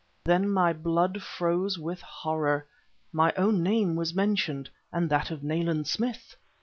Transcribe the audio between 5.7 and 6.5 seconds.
Smith!